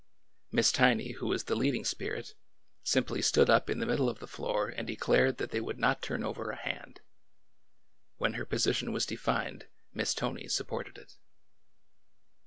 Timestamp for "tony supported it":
10.15-11.17